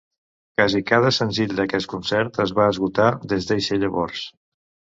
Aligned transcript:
Quasi 0.59 0.79
cada 0.91 1.11
senzill 1.17 1.53
d'aquest 1.59 1.91
concert 1.93 2.41
es 2.47 2.55
va 2.63 2.67
esgotar 2.73 3.13
des 3.35 3.49
d'eixe 3.53 3.81
llavors. 3.85 4.27